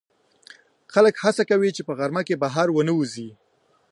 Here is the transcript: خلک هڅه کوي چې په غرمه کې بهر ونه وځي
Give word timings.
خلک 0.93 1.13
هڅه 1.23 1.43
کوي 1.49 1.69
چې 1.75 1.81
په 1.87 1.93
غرمه 1.97 2.21
کې 2.27 2.41
بهر 2.43 2.67
ونه 2.71 2.93
وځي 2.95 3.29